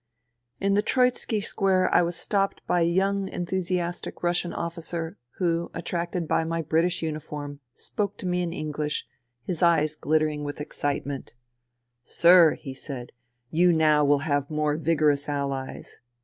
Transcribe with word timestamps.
THE 0.59 0.65
REVOLUTION 0.65 0.71
87 0.71 0.71
In 0.71 0.73
the 0.73 1.11
Troitski 1.11 1.43
Square 1.45 1.93
I 1.93 2.01
was 2.01 2.15
stopped 2.15 2.65
by 2.65 2.81
a 2.81 2.85
young 2.85 3.27
enthusiastic 3.27 4.23
Russian 4.23 4.51
officer 4.51 5.19
who, 5.37 5.69
attracted 5.75 6.27
by 6.27 6.43
my 6.43 6.63
British 6.63 7.03
uniform, 7.03 7.59
spoke 7.75 8.17
to 8.17 8.25
me 8.25 8.41
in 8.41 8.49
Enghsh, 8.49 9.03
his 9.43 9.61
eyes 9.61 9.95
glittering 9.95 10.43
with 10.43 10.59
excitement." 10.59 11.35
Sir," 12.03 12.53
he 12.55 12.73
said," 12.73 13.11
you 13.51 13.71
now 13.71 14.03
will 14.03 14.19
have 14.25 14.49
more 14.49 14.75
vigorous 14.75 15.29
Allies." 15.29 15.99